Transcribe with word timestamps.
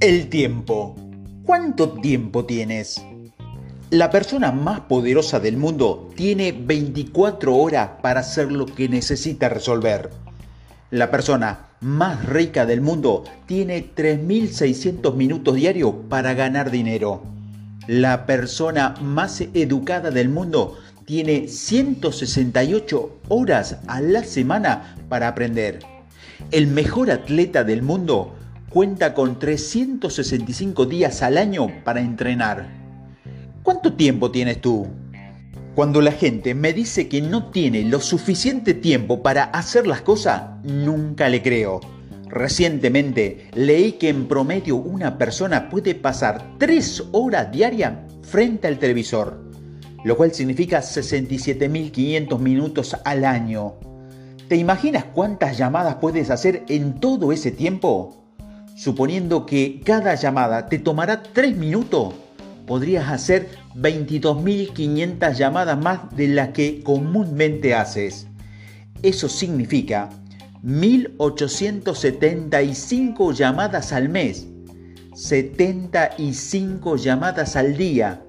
El 0.00 0.30
tiempo. 0.30 0.96
¿Cuánto 1.44 1.90
tiempo 1.90 2.46
tienes? 2.46 3.04
La 3.90 4.08
persona 4.08 4.50
más 4.50 4.80
poderosa 4.80 5.40
del 5.40 5.58
mundo 5.58 6.08
tiene 6.16 6.52
24 6.52 7.54
horas 7.54 7.90
para 8.00 8.20
hacer 8.20 8.50
lo 8.50 8.64
que 8.64 8.88
necesita 8.88 9.50
resolver. 9.50 10.08
La 10.90 11.10
persona 11.10 11.66
más 11.82 12.24
rica 12.24 12.64
del 12.64 12.80
mundo 12.80 13.24
tiene 13.44 13.94
3.600 13.94 15.14
minutos 15.16 15.56
diarios 15.56 15.92
para 16.08 16.32
ganar 16.32 16.70
dinero. 16.70 17.22
La 17.86 18.24
persona 18.24 18.94
más 19.02 19.42
educada 19.52 20.10
del 20.10 20.30
mundo 20.30 20.78
tiene 21.04 21.46
168 21.46 23.18
horas 23.28 23.76
a 23.86 24.00
la 24.00 24.24
semana 24.24 24.96
para 25.10 25.28
aprender. 25.28 25.80
El 26.52 26.68
mejor 26.68 27.10
atleta 27.10 27.64
del 27.64 27.82
mundo 27.82 28.34
cuenta 28.70 29.14
con 29.14 29.40
365 29.40 30.86
días 30.86 31.22
al 31.22 31.38
año 31.38 31.66
para 31.84 32.00
entrenar. 32.00 32.68
¿Cuánto 33.64 33.94
tiempo 33.94 34.30
tienes 34.30 34.60
tú? 34.60 34.86
Cuando 35.74 36.00
la 36.00 36.12
gente 36.12 36.54
me 36.54 36.72
dice 36.72 37.08
que 37.08 37.20
no 37.20 37.50
tiene 37.50 37.82
lo 37.82 38.00
suficiente 38.00 38.74
tiempo 38.74 39.24
para 39.24 39.44
hacer 39.44 39.88
las 39.88 40.02
cosas, 40.02 40.62
nunca 40.62 41.28
le 41.28 41.42
creo. 41.42 41.80
Recientemente 42.28 43.48
leí 43.54 43.92
que 43.92 44.08
en 44.08 44.28
promedio 44.28 44.76
una 44.76 45.18
persona 45.18 45.68
puede 45.68 45.96
pasar 45.96 46.54
3 46.58 47.08
horas 47.10 47.50
diarias 47.50 47.94
frente 48.22 48.68
al 48.68 48.78
televisor, 48.78 49.50
lo 50.04 50.16
cual 50.16 50.32
significa 50.32 50.80
67.500 50.80 52.38
minutos 52.38 52.96
al 53.04 53.24
año. 53.24 53.74
¿Te 54.46 54.54
imaginas 54.54 55.06
cuántas 55.12 55.58
llamadas 55.58 55.96
puedes 55.96 56.30
hacer 56.30 56.64
en 56.68 57.00
todo 57.00 57.32
ese 57.32 57.50
tiempo? 57.50 58.19
Suponiendo 58.80 59.44
que 59.44 59.82
cada 59.84 60.14
llamada 60.14 60.70
te 60.70 60.78
tomará 60.78 61.22
3 61.22 61.54
minutos, 61.54 62.14
podrías 62.66 63.10
hacer 63.10 63.50
22.500 63.76 65.34
llamadas 65.34 65.78
más 65.78 66.16
de 66.16 66.28
las 66.28 66.54
que 66.54 66.82
comúnmente 66.82 67.74
haces. 67.74 68.26
Eso 69.02 69.28
significa 69.28 70.08
1.875 70.64 73.34
llamadas 73.34 73.92
al 73.92 74.08
mes, 74.08 74.46
75 75.14 76.96
llamadas 76.96 77.56
al 77.56 77.76
día. 77.76 78.22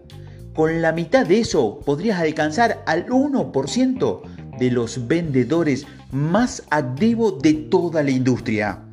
Con 0.54 0.82
la 0.82 0.92
mitad 0.92 1.26
de 1.26 1.40
eso 1.40 1.80
podrías 1.86 2.20
alcanzar 2.20 2.84
al 2.88 3.08
1% 3.08 4.22
de 4.60 4.70
los 4.70 5.08
vendedores 5.08 5.88
más 6.12 6.64
activos 6.72 7.42
de 7.42 7.54
toda 7.54 8.04
la 8.04 8.12
industria. 8.12 8.91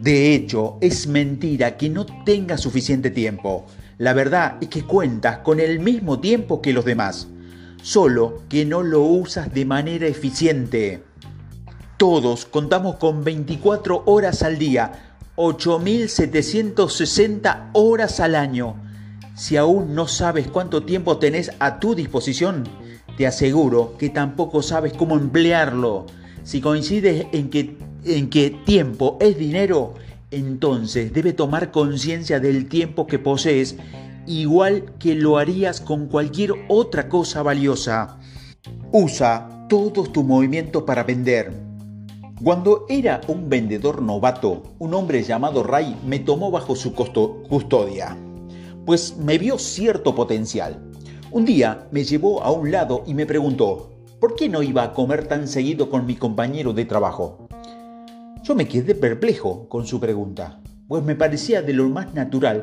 De 0.00 0.34
hecho, 0.34 0.78
es 0.80 1.06
mentira 1.06 1.76
que 1.76 1.88
no 1.88 2.04
tengas 2.24 2.60
suficiente 2.60 3.10
tiempo. 3.10 3.64
La 3.98 4.12
verdad 4.12 4.58
es 4.60 4.68
que 4.68 4.82
cuentas 4.82 5.38
con 5.38 5.58
el 5.58 5.80
mismo 5.80 6.20
tiempo 6.20 6.60
que 6.60 6.74
los 6.74 6.84
demás, 6.84 7.28
solo 7.82 8.42
que 8.50 8.66
no 8.66 8.82
lo 8.82 9.00
usas 9.00 9.54
de 9.54 9.64
manera 9.64 10.06
eficiente. 10.06 11.02
Todos 11.96 12.44
contamos 12.44 12.96
con 12.96 13.24
24 13.24 14.02
horas 14.04 14.42
al 14.42 14.58
día, 14.58 15.16
8.760 15.36 17.70
horas 17.72 18.20
al 18.20 18.34
año. 18.34 18.76
Si 19.34 19.56
aún 19.56 19.94
no 19.94 20.06
sabes 20.08 20.46
cuánto 20.48 20.82
tiempo 20.82 21.16
tenés 21.16 21.52
a 21.58 21.80
tu 21.80 21.94
disposición, 21.94 22.64
te 23.16 23.26
aseguro 23.26 23.96
que 23.98 24.10
tampoco 24.10 24.60
sabes 24.62 24.92
cómo 24.92 25.16
emplearlo. 25.16 26.04
Si 26.42 26.60
coincides 26.60 27.28
en 27.32 27.48
que 27.48 27.78
en 28.06 28.30
que 28.30 28.50
tiempo 28.50 29.18
es 29.20 29.36
dinero, 29.36 29.94
entonces 30.30 31.12
debe 31.12 31.32
tomar 31.32 31.70
conciencia 31.70 32.40
del 32.40 32.68
tiempo 32.68 33.06
que 33.06 33.18
posees, 33.18 33.76
igual 34.26 34.92
que 34.98 35.14
lo 35.14 35.38
harías 35.38 35.80
con 35.80 36.06
cualquier 36.06 36.52
otra 36.68 37.08
cosa 37.08 37.42
valiosa. 37.42 38.18
Usa 38.92 39.66
todos 39.68 40.12
tus 40.12 40.24
movimientos 40.24 40.84
para 40.84 41.04
vender. 41.04 41.52
Cuando 42.42 42.84
era 42.88 43.20
un 43.28 43.48
vendedor 43.48 44.02
novato, 44.02 44.62
un 44.78 44.94
hombre 44.94 45.22
llamado 45.22 45.62
Ray 45.62 45.96
me 46.06 46.18
tomó 46.18 46.50
bajo 46.50 46.76
su 46.76 46.92
custodia, 46.92 48.16
pues 48.84 49.16
me 49.16 49.38
vio 49.38 49.58
cierto 49.58 50.14
potencial. 50.14 50.82
Un 51.30 51.44
día 51.44 51.88
me 51.90 52.04
llevó 52.04 52.42
a 52.42 52.50
un 52.50 52.70
lado 52.70 53.04
y 53.06 53.14
me 53.14 53.26
preguntó, 53.26 53.90
¿por 54.20 54.36
qué 54.36 54.48
no 54.48 54.62
iba 54.62 54.82
a 54.82 54.92
comer 54.92 55.26
tan 55.26 55.48
seguido 55.48 55.88
con 55.88 56.06
mi 56.06 56.14
compañero 56.14 56.72
de 56.72 56.84
trabajo? 56.84 57.45
Yo 58.46 58.54
me 58.54 58.68
quedé 58.68 58.94
perplejo 58.94 59.68
con 59.68 59.88
su 59.88 59.98
pregunta, 59.98 60.60
pues 60.86 61.02
me 61.02 61.16
parecía 61.16 61.62
de 61.62 61.72
lo 61.72 61.88
más 61.88 62.14
natural 62.14 62.62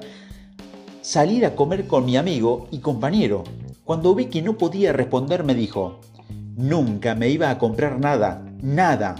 salir 1.01 1.45
a 1.45 1.55
comer 1.55 1.87
con 1.87 2.05
mi 2.05 2.15
amigo 2.15 2.69
y 2.71 2.79
compañero. 2.79 3.43
Cuando 3.83 4.15
vi 4.15 4.27
que 4.27 4.41
no 4.41 4.57
podía 4.57 4.93
responder 4.93 5.43
me 5.43 5.53
dijo, 5.53 5.99
nunca 6.55 7.15
me 7.15 7.27
iba 7.27 7.49
a 7.49 7.57
comprar 7.57 7.99
nada, 7.99 8.49
nada. 8.61 9.15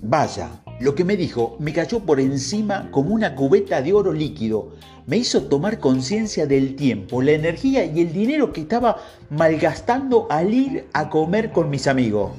Vaya, 0.00 0.48
lo 0.80 0.94
que 0.94 1.04
me 1.04 1.14
dijo 1.14 1.58
me 1.58 1.74
cayó 1.74 2.00
por 2.00 2.20
encima 2.20 2.90
como 2.90 3.12
una 3.12 3.34
cubeta 3.34 3.82
de 3.82 3.92
oro 3.92 4.14
líquido. 4.14 4.70
Me 5.06 5.18
hizo 5.18 5.42
tomar 5.42 5.78
conciencia 5.78 6.46
del 6.46 6.74
tiempo, 6.74 7.20
la 7.20 7.32
energía 7.32 7.84
y 7.84 8.00
el 8.00 8.14
dinero 8.14 8.50
que 8.50 8.62
estaba 8.62 8.96
malgastando 9.28 10.26
al 10.30 10.54
ir 10.54 10.86
a 10.94 11.10
comer 11.10 11.52
con 11.52 11.68
mis 11.68 11.86
amigos. 11.86 12.32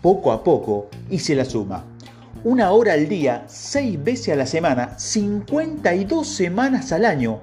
Poco 0.00 0.32
a 0.32 0.42
poco 0.42 0.88
hice 1.10 1.34
la 1.34 1.44
suma 1.44 1.91
una 2.44 2.72
hora 2.72 2.94
al 2.94 3.08
día, 3.08 3.44
seis 3.46 4.02
veces 4.02 4.30
a 4.30 4.36
la 4.36 4.46
semana, 4.46 4.98
52 4.98 6.26
semanas 6.26 6.90
al 6.90 7.04
año. 7.04 7.40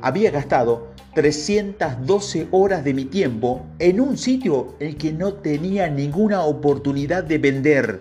Había 0.00 0.30
gastado 0.30 0.88
312 1.14 2.48
horas 2.50 2.82
de 2.82 2.94
mi 2.94 3.04
tiempo 3.04 3.66
en 3.78 4.00
un 4.00 4.16
sitio 4.16 4.74
en 4.80 4.88
el 4.88 4.96
que 4.96 5.12
no 5.12 5.34
tenía 5.34 5.88
ninguna 5.88 6.42
oportunidad 6.42 7.24
de 7.24 7.38
vender. 7.38 8.00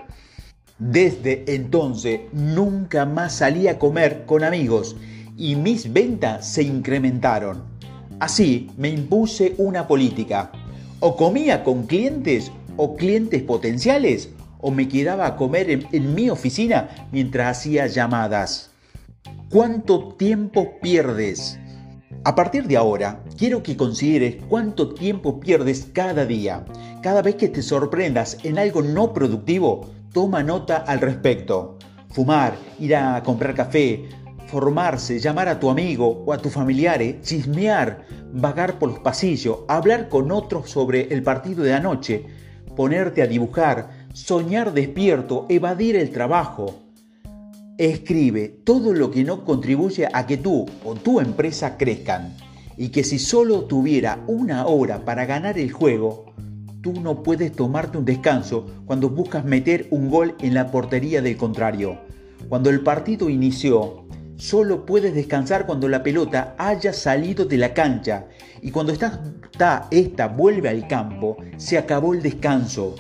Desde 0.80 1.44
entonces 1.48 2.22
nunca 2.32 3.06
más 3.06 3.36
salí 3.36 3.68
a 3.68 3.78
comer 3.78 4.26
con 4.26 4.44
amigos 4.44 4.96
y 5.36 5.56
mis 5.56 5.92
ventas 5.92 6.48
se 6.48 6.64
incrementaron. 6.64 7.64
Así 8.20 8.72
me 8.78 8.90
impuse 8.90 9.54
una 9.58 9.88
política. 9.88 10.52
O 11.00 11.18
comía 11.18 11.64
con 11.64 11.88
clientes 11.88 12.52
o 12.78 12.96
clientes 12.96 13.44
potenciales 13.44 14.30
o 14.60 14.72
me 14.72 14.88
quedaba 14.88 15.28
a 15.28 15.36
comer 15.36 15.88
en, 15.92 16.16
mi 16.16 16.30
oficina 16.30 16.90
mientras 17.12 17.58
hacía 17.58 17.88
llamadas. 17.88 18.72
¿Cuánto 19.50 20.10
tiempo 20.16 20.80
pierdes? 20.82 21.60
A 22.24 22.36
partir 22.36 22.68
de 22.68 22.78
ahora, 22.78 23.24
quiero 23.38 23.64
que 23.64 23.78
consideres 23.78 24.38
cuánto 24.50 24.94
tiempo 24.94 25.40
pierdes 25.40 25.88
cada 25.94 26.26
día. 26.26 26.66
Cada 27.02 27.22
vez 27.22 27.36
que 27.36 27.48
te 27.48 27.62
sorprendas 27.62 28.38
en 28.44 28.60
algo 28.60 28.82
no 28.82 29.14
productivo, 29.14 29.90
toma 30.12 30.44
nota 30.44 30.78
al 30.78 31.00
respecto. 31.00 31.78
Fumar, 32.10 32.56
ir 32.80 32.96
a 32.96 33.22
comprar 33.24 33.54
café, 33.54 34.10
formarse, 34.48 35.20
llamar 35.20 35.48
a 35.48 35.60
tu 35.60 35.70
amigo 35.70 36.24
o 36.26 36.34
a 36.34 36.38
tus 36.38 36.52
familiares, 36.52 37.22
chismear, 37.22 38.06
vagar 38.34 38.80
por 38.80 38.90
los 38.90 39.00
pasillos, 39.00 39.60
hablar 39.68 40.10
con 40.10 40.32
otros 40.32 40.70
sobre 40.70 41.14
el 41.14 41.22
partido 41.22 41.64
de 41.64 41.74
anoche, 41.74 42.26
ponerte 42.76 43.22
a 43.22 43.28
dibujar, 43.28 43.97
soñar 44.18 44.74
despierto, 44.74 45.46
evadir 45.48 45.96
el 45.96 46.10
trabajo. 46.10 46.80
Escribe 47.78 48.48
todo 48.64 48.92
lo 48.92 49.12
que 49.12 49.24
no 49.24 49.46
contribuye 49.46 50.08
a 50.12 50.26
que 50.26 50.38
tú 50.38 50.66
o 50.84 50.96
tu 50.96 51.20
empresa 51.20 51.78
crezcan 51.78 52.36
y 52.78 52.90
que 52.90 53.04
si 53.04 53.20
solo 53.20 53.66
tuviera 53.66 54.24
una 54.26 54.66
hora 54.66 55.06
para 55.06 55.28
ganar 55.28 55.60
el 55.60 55.72
juego, 55.72 56.34
tú 56.82 56.94
no 56.94 57.22
puedes 57.22 57.52
tomarte 57.52 58.00
un 58.00 58.06
descanso 58.06 58.66
cuando 58.88 59.12
buscas 59.12 59.46
meter 59.46 59.88
un 59.92 60.10
gol 60.10 60.34
en 60.42 60.56
la 60.56 60.72
portería 60.72 61.22
del 61.22 61.38
contrario. 61.38 62.00
Cuando 62.50 62.72
el 62.72 62.82
partido 62.82 63.30
inició, 63.30 64.08
solo 64.36 64.88
puedes 64.88 65.14
descansar 65.14 65.68
cuando 65.68 65.88
la 65.88 66.02
pelota 66.02 66.56
haya 66.58 66.92
salido 66.92 67.46
de 67.46 67.58
la 67.58 67.76
cancha 67.76 68.26
y 68.64 68.72
cuando 68.72 68.92
esta, 68.92 69.22
esta 69.92 70.28
vuelve 70.28 70.70
al 70.70 70.88
campo, 70.88 71.38
se 71.58 71.78
acabó 71.78 72.16
el 72.16 72.24
descanso. 72.24 72.96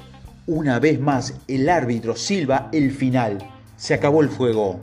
Una 0.47 0.79
vez 0.79 0.97
más, 0.97 1.33
el 1.49 1.67
árbitro 1.67 2.15
silba 2.15 2.69
el 2.71 2.91
final. 2.91 3.39
Se 3.75 3.94
acabó 3.94 4.21
el 4.21 4.29
fuego. 4.29 4.79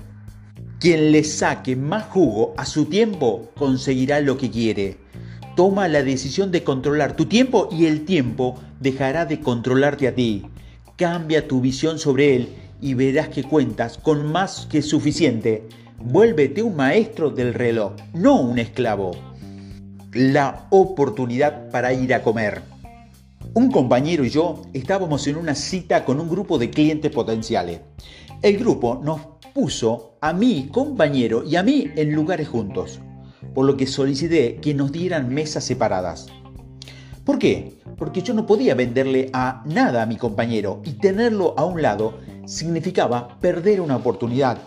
Quien 0.78 1.10
le 1.10 1.24
saque 1.24 1.74
más 1.74 2.04
jugo 2.04 2.52
a 2.58 2.66
su 2.66 2.84
tiempo 2.84 3.50
conseguirá 3.56 4.20
lo 4.20 4.36
que 4.36 4.50
quiere. 4.50 4.98
Toma 5.56 5.88
la 5.88 6.02
decisión 6.02 6.52
de 6.52 6.62
controlar 6.62 7.16
tu 7.16 7.24
tiempo 7.24 7.70
y 7.72 7.86
el 7.86 8.04
tiempo 8.04 8.60
dejará 8.78 9.24
de 9.24 9.40
controlarte 9.40 10.06
a 10.06 10.14
ti. 10.14 10.44
Cambia 10.96 11.48
tu 11.48 11.62
visión 11.62 11.98
sobre 11.98 12.36
él 12.36 12.48
y 12.82 12.92
verás 12.92 13.30
que 13.30 13.42
cuentas 13.42 13.96
con 13.96 14.30
más 14.30 14.66
que 14.70 14.82
suficiente. 14.82 15.66
Vuélvete 15.98 16.62
un 16.62 16.76
maestro 16.76 17.30
del 17.30 17.54
reloj, 17.54 17.94
no 18.12 18.38
un 18.38 18.58
esclavo. 18.58 19.12
La 20.12 20.66
oportunidad 20.68 21.70
para 21.70 21.94
ir 21.94 22.12
a 22.12 22.22
comer. 22.22 22.73
Un 23.56 23.70
compañero 23.70 24.24
y 24.24 24.30
yo 24.30 24.62
estábamos 24.72 25.28
en 25.28 25.36
una 25.36 25.54
cita 25.54 26.04
con 26.04 26.18
un 26.18 26.28
grupo 26.28 26.58
de 26.58 26.70
clientes 26.70 27.12
potenciales. 27.12 27.82
El 28.42 28.58
grupo 28.58 29.00
nos 29.00 29.20
puso 29.54 30.16
a 30.20 30.32
mi 30.32 30.66
compañero 30.66 31.44
y 31.44 31.54
a 31.54 31.62
mí 31.62 31.88
en 31.94 32.12
lugares 32.12 32.48
juntos, 32.48 32.98
por 33.54 33.64
lo 33.64 33.76
que 33.76 33.86
solicité 33.86 34.56
que 34.56 34.74
nos 34.74 34.90
dieran 34.90 35.32
mesas 35.32 35.62
separadas. 35.62 36.26
¿Por 37.24 37.38
qué? 37.38 37.78
Porque 37.96 38.22
yo 38.22 38.34
no 38.34 38.44
podía 38.44 38.74
venderle 38.74 39.30
a 39.32 39.62
nada 39.66 40.02
a 40.02 40.06
mi 40.06 40.16
compañero 40.16 40.82
y 40.84 40.94
tenerlo 40.94 41.54
a 41.56 41.64
un 41.64 41.80
lado 41.80 42.18
significaba 42.46 43.38
perder 43.38 43.80
una 43.80 43.94
oportunidad. 43.94 44.58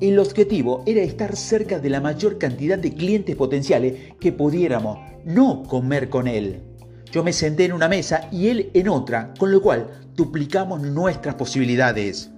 El 0.00 0.18
objetivo 0.18 0.82
era 0.86 1.02
estar 1.02 1.36
cerca 1.36 1.78
de 1.78 1.88
la 1.88 2.00
mayor 2.00 2.38
cantidad 2.38 2.78
de 2.78 2.94
clientes 2.94 3.36
potenciales 3.36 4.12
que 4.18 4.32
pudiéramos, 4.32 4.98
no 5.24 5.62
comer 5.62 6.10
con 6.10 6.26
él. 6.26 6.73
Yo 7.14 7.22
me 7.22 7.32
senté 7.32 7.64
en 7.64 7.72
una 7.72 7.86
mesa 7.86 8.28
y 8.32 8.48
él 8.48 8.72
en 8.74 8.88
otra, 8.88 9.34
con 9.38 9.52
lo 9.52 9.62
cual 9.62 9.88
duplicamos 10.16 10.80
nuestras 10.82 11.36
posibilidades. 11.36 12.32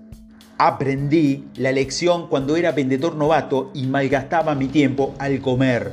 Aprendí 0.58 1.46
la 1.54 1.72
lección 1.72 2.28
cuando 2.28 2.56
era 2.56 2.72
vendedor 2.72 3.14
novato 3.16 3.70
y 3.72 3.86
malgastaba 3.86 4.54
mi 4.54 4.68
tiempo 4.68 5.14
al 5.18 5.40
comer. 5.40 5.92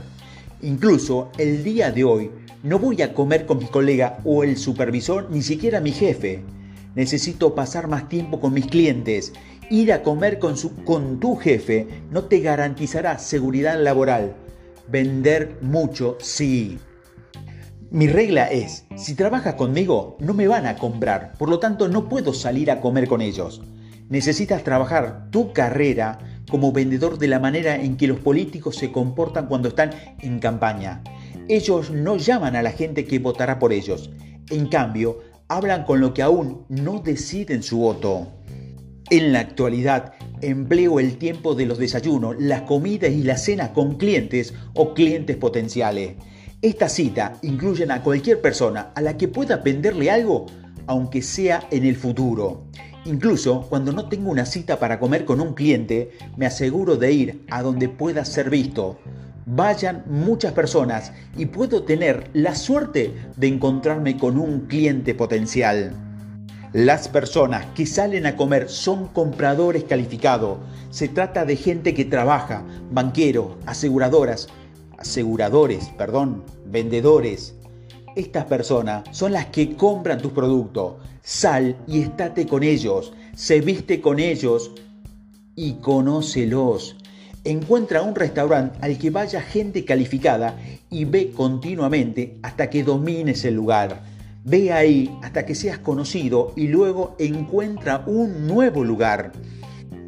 Incluso 0.61 1.31
el 1.37 1.63
día 1.63 1.91
de 1.91 2.03
hoy 2.03 2.31
no 2.61 2.77
voy 2.77 3.01
a 3.01 3.13
comer 3.13 3.45
con 3.45 3.59
mi 3.59 3.67
colega 3.67 4.19
o 4.25 4.43
el 4.43 4.57
supervisor, 4.57 5.29
ni 5.31 5.43
siquiera 5.43 5.79
mi 5.79 5.93
jefe. 5.93 6.41
Necesito 6.93 7.55
pasar 7.55 7.87
más 7.87 8.09
tiempo 8.09 8.41
con 8.41 8.53
mis 8.53 8.67
clientes. 8.67 9.31
Ir 9.69 9.93
a 9.93 10.03
comer 10.03 10.39
con, 10.39 10.55
con 10.83 11.21
tu 11.21 11.37
jefe 11.37 11.87
no 12.11 12.25
te 12.25 12.41
garantizará 12.41 13.17
seguridad 13.17 13.81
laboral. 13.81 14.35
Vender 14.89 15.57
mucho, 15.61 16.17
sí. 16.19 16.79
Mi 17.93 18.07
regla 18.07 18.47
es, 18.47 18.85
si 18.95 19.13
trabajas 19.13 19.53
conmigo, 19.53 20.17
no 20.19 20.33
me 20.33 20.47
van 20.47 20.65
a 20.65 20.77
comprar, 20.77 21.33
por 21.37 21.47
lo 21.47 21.59
tanto 21.59 21.87
no 21.87 22.09
puedo 22.09 22.33
salir 22.33 22.71
a 22.71 22.81
comer 22.81 23.07
con 23.07 23.21
ellos. 23.21 23.61
Necesitas 24.09 24.63
trabajar 24.63 25.27
tu 25.29 25.53
carrera 25.53 26.17
como 26.49 26.71
vendedor 26.71 27.19
de 27.19 27.27
la 27.27 27.37
manera 27.37 27.75
en 27.75 27.95
que 27.95 28.07
los 28.07 28.19
políticos 28.19 28.77
se 28.77 28.91
comportan 28.91 29.45
cuando 29.45 29.67
están 29.67 29.91
en 30.21 30.39
campaña. 30.39 31.03
Ellos 31.47 31.91
no 31.91 32.17
llaman 32.17 32.55
a 32.55 32.63
la 32.63 32.71
gente 32.71 33.05
que 33.05 33.19
votará 33.19 33.59
por 33.59 33.71
ellos. 33.71 34.09
En 34.49 34.65
cambio, 34.69 35.19
hablan 35.47 35.83
con 35.83 35.99
lo 35.99 36.15
que 36.15 36.23
aún 36.23 36.65
no 36.69 36.99
deciden 36.99 37.61
su 37.61 37.77
voto. 37.77 38.27
En 39.11 39.31
la 39.31 39.41
actualidad, 39.41 40.13
empleo 40.41 40.99
el 40.99 41.19
tiempo 41.19 41.53
de 41.53 41.67
los 41.67 41.77
desayunos, 41.77 42.37
las 42.39 42.63
comidas 42.63 43.11
y 43.11 43.21
la 43.21 43.37
cena 43.37 43.71
con 43.71 43.97
clientes 43.97 44.55
o 44.73 44.95
clientes 44.95 45.37
potenciales. 45.37 46.15
Esta 46.63 46.87
cita 46.87 47.33
incluyen 47.41 47.91
a 47.91 48.01
cualquier 48.01 48.39
persona 48.39 48.93
a 48.95 49.01
la 49.01 49.17
que 49.17 49.27
pueda 49.27 49.57
venderle 49.57 50.09
algo, 50.09 50.45
aunque 50.87 51.21
sea 51.21 51.67
en 51.71 51.83
el 51.83 51.97
futuro. 51.97 52.63
Incluso 53.03 53.67
cuando 53.67 53.91
no 53.91 54.07
tengo 54.07 54.31
una 54.31 54.45
cita 54.45 54.79
para 54.79 54.97
comer 54.97 55.25
con 55.25 55.41
un 55.41 55.55
cliente, 55.55 56.11
me 56.37 56.45
aseguro 56.45 56.95
de 56.95 57.11
ir 57.11 57.45
a 57.49 57.61
donde 57.61 57.89
pueda 57.89 58.23
ser 58.23 58.49
visto 58.49 58.97
vayan 59.45 60.05
muchas 60.07 60.53
personas 60.53 61.11
y 61.37 61.47
puedo 61.47 61.83
tener 61.83 62.29
la 62.31 62.55
suerte 62.55 63.13
de 63.35 63.47
encontrarme 63.47 64.17
con 64.17 64.37
un 64.37 64.61
cliente 64.61 65.13
potencial. 65.13 65.91
Las 66.71 67.09
personas 67.09 67.65
que 67.75 67.85
salen 67.85 68.25
a 68.25 68.37
comer 68.37 68.69
son 68.69 69.09
compradores 69.09 69.83
calificados. 69.83 70.59
Se 70.91 71.09
trata 71.09 71.43
de 71.43 71.57
gente 71.57 71.93
que 71.93 72.05
trabaja, 72.05 72.63
banqueros, 72.89 73.57
aseguradoras, 73.65 74.47
aseguradores, 75.03 75.89
perdón, 75.97 76.45
vendedores. 76.65 77.55
Estas 78.15 78.45
personas 78.45 79.03
son 79.11 79.33
las 79.33 79.47
que 79.47 79.75
compran 79.75 80.21
tus 80.21 80.31
productos. 80.31 80.95
Sal 81.21 81.75
y 81.87 81.99
estate 81.99 82.47
con 82.47 82.63
ellos, 82.63 83.11
se 83.35 83.59
viste 83.59 83.99
con 83.99 84.19
ellos 84.19 84.71
y 85.55 85.73
conócelos. 85.73 86.95
Encuentra 87.43 88.01
un 88.01 88.15
restaurante 88.15 88.77
al 88.81 88.97
que 88.97 89.09
vaya 89.09 89.41
gente 89.41 89.83
calificada 89.83 90.57
y 90.89 91.03
ve 91.03 91.31
continuamente 91.31 92.37
hasta 92.41 92.69
que 92.69 92.83
domines 92.83 93.43
el 93.43 93.55
lugar. 93.55 94.03
Ve 94.45 94.71
ahí 94.71 95.13
hasta 95.21 95.45
que 95.45 95.53
seas 95.53 95.79
conocido 95.79 96.53
y 96.55 96.67
luego 96.67 97.15
encuentra 97.19 98.03
un 98.07 98.47
nuevo 98.47 98.85
lugar. 98.85 99.33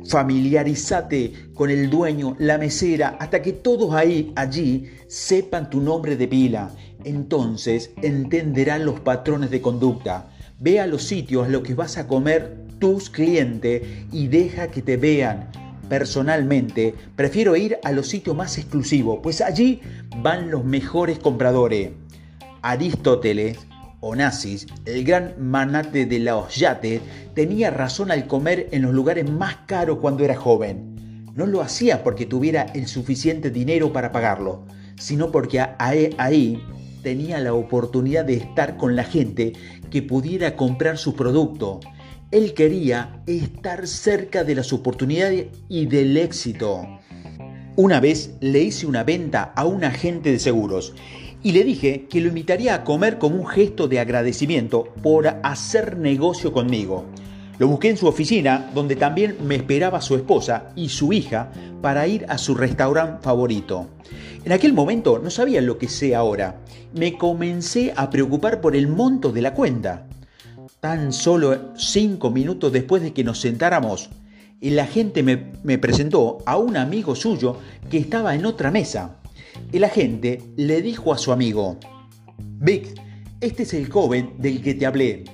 Familiarízate 0.08 1.52
con 1.54 1.70
el 1.70 1.90
dueño, 1.90 2.36
la 2.40 2.58
mesera, 2.58 3.18
hasta 3.20 3.42
que 3.42 3.54
todos 3.54 3.94
ahí, 3.94 4.32
allí, 4.36 4.90
sepan 5.08 5.70
tu 5.70 5.82
nombre 5.82 6.16
de 6.16 6.28
pila. 6.28 6.72
Entonces 7.04 7.92
entenderán 8.02 8.86
los 8.86 9.00
patrones 9.00 9.52
de 9.52 9.62
conducta. 9.62 10.30
Ve 10.60 10.80
a 10.80 10.88
los 10.88 11.04
sitios 11.04 11.48
a 11.48 11.50
los 11.50 11.64
que 11.64 11.74
vas 11.74 11.98
a 11.98 12.08
comer 12.08 12.58
tus 12.80 13.10
clientes 13.10 13.82
y 14.12 14.28
deja 14.28 14.68
que 14.68 14.82
te 14.82 14.98
vean 14.98 15.50
Personalmente, 15.90 16.96
prefiero 17.16 17.56
ir 17.56 17.78
a 17.84 17.92
los 17.92 18.08
sitios 18.08 18.36
más 18.36 18.58
exclusivos, 18.58 19.20
pues 19.22 19.42
allí 19.42 19.82
van 20.22 20.50
los 20.50 20.66
mejores 20.66 21.20
compradores. 21.20 21.92
Aristóteles, 22.64 23.60
Onassis, 24.00 24.68
el 24.86 25.04
gran 25.04 25.34
manate 25.40 26.06
de 26.06 26.20
los 26.20 26.56
yates, 26.56 27.02
tenía 27.34 27.70
razón 27.70 28.12
al 28.12 28.28
comer 28.28 28.68
en 28.72 28.82
los 28.82 28.94
lugares 28.94 29.30
más 29.30 29.56
caros 29.66 30.00
cuando 30.00 30.24
era 30.24 30.36
joven. 30.36 31.26
No 31.34 31.46
lo 31.46 31.62
hacía 31.62 32.04
porque 32.04 32.26
tuviera 32.26 32.64
el 32.74 32.88
suficiente 32.88 33.50
dinero 33.50 33.92
para 33.92 34.12
pagarlo, 34.12 34.66
sino 34.98 35.32
porque 35.32 35.60
ahí 35.60 36.64
tenía 37.04 37.40
la 37.40 37.54
oportunidad 37.54 38.26
de 38.26 38.36
estar 38.36 38.78
con 38.78 38.96
la 38.96 39.04
gente 39.04 39.54
que 39.90 40.02
pudiera 40.02 40.56
comprar 40.56 40.98
su 40.98 41.16
producto 41.16 41.80
él 42.32 42.54
quería 42.54 43.22
estar 43.28 43.88
cerca 43.88 44.44
de 44.44 44.56
las 44.56 44.74
oportunidades 44.74 45.48
y 45.70 45.86
del 45.86 46.18
éxito. 46.18 46.86
Una 47.78 48.00
vez 48.00 48.32
le 48.42 48.62
hice 48.62 48.88
una 48.88 49.04
venta 49.04 49.54
a 49.56 49.66
un 49.66 49.84
agente 49.84 50.32
de 50.32 50.40
seguros 50.40 50.94
y 51.46 51.52
le 51.52 51.64
dije 51.64 52.08
que 52.10 52.22
lo 52.22 52.30
invitaría 52.30 52.74
a 52.74 52.84
comer 52.84 53.20
como 53.20 53.36
un 53.36 53.46
gesto 53.46 53.88
de 53.88 54.00
agradecimiento 54.00 54.86
por 55.04 55.28
hacer 55.44 55.96
negocio 55.96 56.52
conmigo. 56.52 57.06
Lo 57.60 57.68
busqué 57.68 57.92
en 57.92 57.98
su 57.98 58.08
oficina, 58.08 58.72
donde 58.74 58.96
también 58.96 59.38
me 59.46 59.54
esperaba 59.54 60.02
su 60.02 60.16
esposa 60.16 60.72
y 60.76 60.90
su 60.90 61.14
hija 61.14 61.52
para 61.84 62.08
ir 62.08 62.26
a 62.30 62.40
su 62.40 62.56
restaurante 62.56 63.22
favorito. 63.22 63.90
En 64.44 64.54
aquel 64.54 64.74
momento 64.74 65.20
no 65.20 65.30
sabía 65.30 65.62
lo 65.62 65.78
que 65.78 65.88
sé 65.88 66.16
ahora. 66.16 66.62
Me 66.96 67.16
comencé 67.16 67.94
a 67.96 68.10
preocupar 68.10 68.60
por 68.60 68.76
el 68.76 68.88
monto 68.88 69.32
de 69.32 69.44
la 69.44 69.54
cuenta. 69.54 70.08
Tan 70.80 71.14
solo 71.14 71.78
cinco 71.78 72.32
minutos 72.32 72.72
después 72.72 73.04
de 73.04 73.14
que 73.14 73.24
nos 73.24 73.40
sentáramos, 73.40 74.10
el 74.62 74.80
agente 74.80 75.22
me, 75.22 75.52
me 75.62 75.78
presentó 75.78 76.40
a 76.48 76.58
un 76.58 76.76
amigo 76.76 77.14
suyo 77.14 77.58
que 77.88 78.00
estaba 78.00 78.34
en 78.34 78.48
otra 78.48 78.72
mesa. 78.72 79.18
El 79.72 79.84
agente 79.84 80.42
le 80.56 80.82
dijo 80.82 81.14
a 81.14 81.18
su 81.18 81.32
amigo, 81.32 81.78
Vic, 82.38 83.00
este 83.42 83.64
es 83.64 83.74
el 83.74 83.90
joven 83.90 84.34
del 84.38 84.62
que 84.62 84.74
te 84.74 84.86
hablé. 84.86 85.26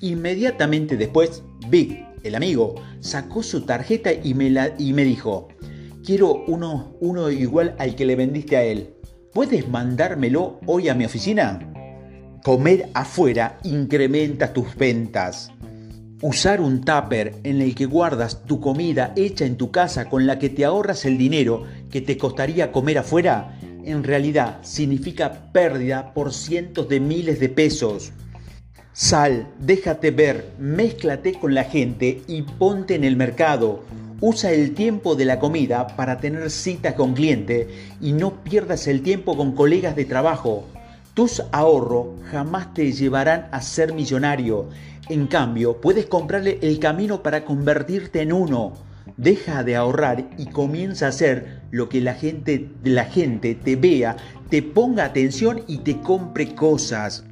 Inmediatamente 0.00 0.96
después, 0.96 1.42
Vic, 1.68 2.04
el 2.22 2.34
amigo, 2.34 2.74
sacó 3.00 3.42
su 3.42 3.62
tarjeta 3.62 4.12
y 4.12 4.34
me, 4.34 5.04
dijo, 5.04 5.48
quiero 6.04 6.44
uno, 6.46 6.94
uno 7.00 7.30
igual 7.30 7.74
al 7.78 7.94
que 7.94 8.06
le 8.06 8.16
vendiste 8.16 8.56
a 8.56 8.62
él. 8.62 8.94
¿Puedes 9.32 9.68
mandármelo 9.68 10.60
hoy 10.66 10.88
a 10.88 10.94
mi 10.94 11.04
oficina? 11.04 11.68
Comer 12.44 12.90
afuera 12.94 13.58
incrementa 13.64 14.52
tus 14.52 14.76
ventas. 14.76 15.50
Usar 16.20 16.60
un 16.60 16.82
tupper 16.82 17.34
en 17.42 17.60
el 17.60 17.74
que 17.74 17.86
guardas 17.86 18.44
tu 18.44 18.60
comida 18.60 19.12
hecha 19.16 19.44
en 19.44 19.56
tu 19.56 19.70
casa 19.70 20.08
con 20.08 20.26
la 20.26 20.38
que 20.38 20.50
te 20.50 20.64
ahorras 20.64 21.04
el 21.04 21.18
dinero 21.18 21.64
que 21.92 22.00
te 22.00 22.18
costaría 22.18 22.72
comer 22.72 22.98
afuera, 22.98 23.56
en 23.84 24.02
realidad 24.02 24.58
significa 24.62 25.52
pérdida 25.52 26.14
por 26.14 26.32
cientos 26.32 26.88
de 26.88 26.98
miles 26.98 27.38
de 27.38 27.50
pesos. 27.50 28.12
Sal, 28.94 29.46
déjate 29.60 30.10
ver, 30.10 30.52
mézclate 30.58 31.34
con 31.38 31.54
la 31.54 31.64
gente 31.64 32.22
y 32.26 32.42
ponte 32.42 32.94
en 32.94 33.04
el 33.04 33.16
mercado. 33.16 33.84
Usa 34.20 34.52
el 34.52 34.74
tiempo 34.74 35.14
de 35.14 35.26
la 35.26 35.38
comida 35.38 35.86
para 35.96 36.18
tener 36.18 36.50
citas 36.50 36.94
con 36.94 37.12
cliente 37.12 37.68
y 38.00 38.12
no 38.12 38.42
pierdas 38.42 38.86
el 38.86 39.02
tiempo 39.02 39.36
con 39.36 39.52
colegas 39.52 39.94
de 39.94 40.04
trabajo. 40.04 40.64
Tus 41.14 41.42
ahorros 41.52 42.06
jamás 42.30 42.72
te 42.72 42.90
llevarán 42.92 43.48
a 43.50 43.60
ser 43.60 43.92
millonario. 43.92 44.68
En 45.10 45.26
cambio, 45.26 45.80
puedes 45.80 46.06
comprarle 46.06 46.58
el 46.62 46.78
camino 46.78 47.22
para 47.22 47.44
convertirte 47.44 48.22
en 48.22 48.32
uno. 48.32 48.91
Deja 49.22 49.62
de 49.62 49.76
ahorrar 49.76 50.28
y 50.36 50.46
comienza 50.46 51.06
a 51.06 51.10
hacer 51.10 51.62
lo 51.70 51.88
que 51.88 52.00
la 52.00 52.14
gente, 52.14 52.72
la 52.82 53.04
gente 53.04 53.54
te 53.54 53.76
vea, 53.76 54.16
te 54.48 54.62
ponga 54.62 55.04
atención 55.04 55.62
y 55.68 55.78
te 55.78 56.00
compre 56.00 56.56
cosas. 56.56 57.24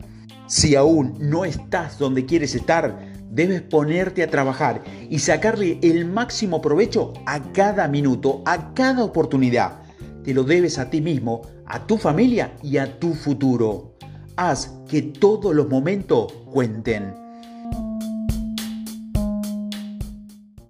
Si 0.46 0.76
aún 0.76 1.16
no 1.18 1.44
estás 1.44 1.98
donde 1.98 2.26
quieres 2.26 2.54
estar, 2.54 2.96
debes 3.32 3.62
ponerte 3.62 4.22
a 4.22 4.30
trabajar 4.30 4.84
y 5.08 5.18
sacarle 5.18 5.80
el 5.82 6.04
máximo 6.04 6.62
provecho 6.62 7.12
a 7.26 7.50
cada 7.52 7.88
minuto, 7.88 8.42
a 8.46 8.72
cada 8.72 9.02
oportunidad. 9.02 9.82
Te 10.22 10.32
lo 10.32 10.44
debes 10.44 10.78
a 10.78 10.90
ti 10.90 11.00
mismo, 11.00 11.42
a 11.66 11.88
tu 11.88 11.98
familia 11.98 12.52
y 12.62 12.76
a 12.76 13.00
tu 13.00 13.14
futuro. 13.14 13.96
Haz 14.36 14.76
que 14.88 15.02
todos 15.02 15.52
los 15.56 15.68
momentos 15.68 16.32
cuenten. 16.52 17.29